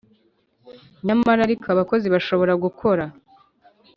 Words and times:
Nyamara 1.05 1.39
ariko 1.47 1.65
abakozi 1.69 2.07
bashobora 2.13 2.53
gukora 2.63 3.03